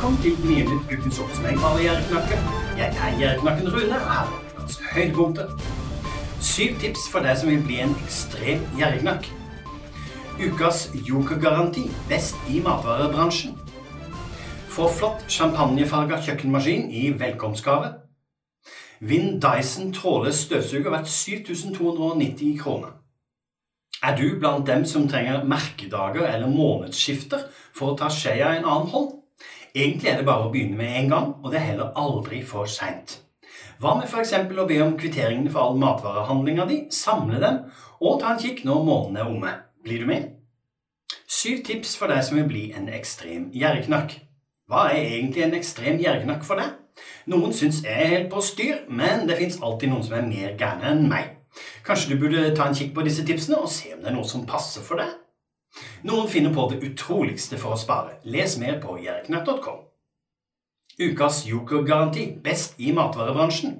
[0.00, 2.44] Velkommen til Gnienytt ukens oppsummering av Gjerdeknakken.
[2.78, 5.50] Jeg er Gjerdeknakken Rune, er ukas høydepunkter.
[6.40, 9.28] Syv tips for deg som vil bli en ekstrem gjerdeknakk.
[10.40, 13.52] Ukas jokergaranti best i matvarebransjen.
[14.72, 17.92] Få flott champagnefarga kjøkkenmaskin i velkomstgave.
[19.04, 22.96] Vinn Dyson trådløs støvsuger verdt 7290 kroner.
[24.00, 28.70] Er du blant dem som trenger merkedager eller månedsskifter for å ta skjea i en
[28.78, 29.19] annen hånd?
[29.74, 32.66] Egentlig er det bare å begynne med en gang, og det er heller aldri for
[32.70, 33.20] seint.
[33.80, 34.34] Hva med f.eks.
[34.34, 37.62] å be om kvitteringene for all matvarehandlinga di, samle dem
[38.00, 39.54] og ta en kikk når månedene er omme?
[39.84, 40.26] Blir du med?
[41.30, 44.18] Syv tips for deg som vil bli en ekstrem gjerdeknakk.
[44.70, 46.74] Hva er egentlig en ekstrem gjerdeknakk for deg?
[47.30, 50.58] Noen syns jeg er helt på styr, men det fins alltid noen som er mer
[50.60, 51.36] gærne enn meg.
[51.86, 54.28] Kanskje du burde ta en kikk på disse tipsene og se om det er noe
[54.28, 55.14] som passer for deg?
[56.02, 58.16] Noen finner på det utroligste for å spare.
[58.24, 59.82] Les mer på jerknett.com.
[61.00, 63.74] Ukas jokergaranti best i matvarebransjen.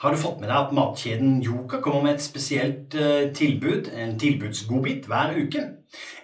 [0.00, 4.14] Har du fått med deg at matkjeden Joker kommer med et spesielt uh, tilbud, en
[4.18, 5.64] tilbudsgodbit, hver uke?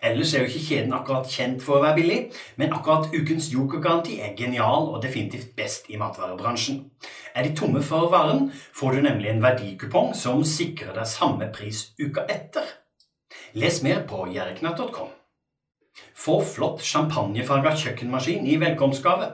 [0.01, 2.17] Ellers er jo ikke kjeden akkurat kjent for å være billig,
[2.57, 6.81] men akkurat ukens jokergaranti er genial og definitivt best i matvarebransjen.
[7.37, 11.91] Er de tomme for varen, får du nemlig en verdikupong som sikrer deg samme pris
[12.01, 12.86] uka etter.
[13.57, 15.09] Les mer på jerknatt.com.
[16.13, 19.31] Få flott champagnefarga kjøkkenmaskin i velkomstgave.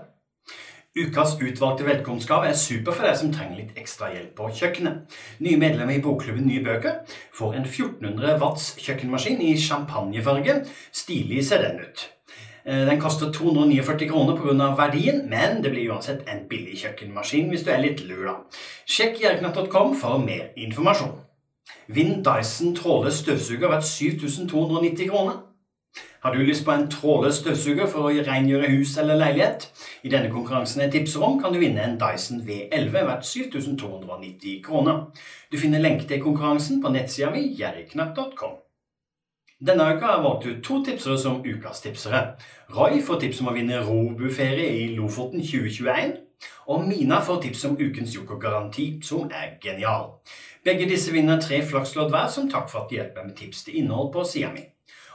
[0.94, 5.16] Ukas utvalgte velkomstgave er super for deg som trenger litt ekstra hjelp på kjøkkenet.
[5.42, 7.00] Nye medlemmer i bokklubben Nye bøker
[7.34, 10.60] får en 1400 watts kjøkkenmaskin i champagnefarge.
[10.94, 12.06] Stilig ser den ut.
[12.62, 14.70] Eh, den koster 249 kroner pga.
[14.84, 18.38] verdien, men det blir uansett en billig kjøkkenmaskin hvis du er litt lur, da.
[18.86, 21.18] Sjekk jerknatt.com for mer informasjon.
[21.88, 25.40] Vinn Dyson trådløs støvsuger verdt 7290 kroner.
[26.22, 29.64] Har du lyst på en trådløs støvsuger for å rengjøre hus eller leilighet?
[30.06, 35.00] I denne konkurransen jeg tipser om, kan du vinne en Dyson V11 verdt 7290 kroner.
[35.52, 38.54] Du finner lenke til konkurransen på nettsida mi jerriknapp.com.
[39.66, 42.22] Denne uka har jeg valgt ut to tipsere som ukas tipsere.
[42.76, 46.16] Roy får tips om å vinne robuferie i Lofoten 2021.
[46.66, 50.04] Og Mina får tips om ukens jokergaranti, som er genial.
[50.64, 53.76] Begge disse vinner tre flakslodd hver som takk for at de hjelper med tips til
[53.82, 54.64] innhold på sida mi.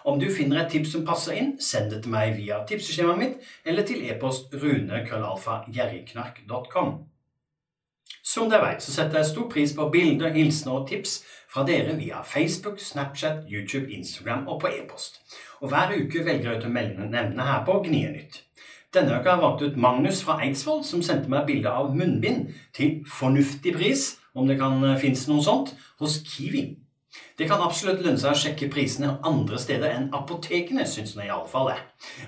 [0.08, 3.36] Om du finner et tips som passer inn, send det til meg via tipseskjemaet mitt
[3.68, 6.90] eller til e-post runekrøllalfa.gjerrigknark.com.
[8.28, 11.12] Som dere vet, så setter jeg stor pris på bilder, hilsener og tips
[11.52, 15.22] fra dere via Facebook, Snapchat, YouTube, Instagram og på e-post.
[15.62, 18.34] Og hver uke velger jeg ut å nevne her på Gnienytt.
[18.96, 22.54] Denne uka har jeg valgt ut Magnus fra Eidsvoll, som sendte meg bilde av munnbind
[22.76, 26.66] til fornuftig pris, om det kan finnes noe sånt, hos Kiwi.
[27.38, 31.72] Det kan absolutt lønne seg å sjekke prisene andre steder enn apotekene, syns nå iallfall
[31.72, 31.78] det.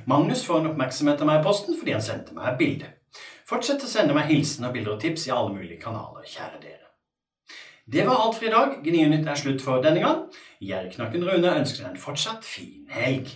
[0.10, 2.92] Magnus får en oppmerksomhet av meg i posten fordi han sendte meg et bilde.
[3.50, 6.90] Fortsett å sende meg hilsener, bilder og tips i alle mulige kanaler, kjære dere.
[7.90, 8.76] Det var alt for i dag.
[8.86, 10.26] Gnienytt er slutt for denne gang.
[10.62, 13.32] Gjerknakken Rune ønsker deg en fortsatt fin helg.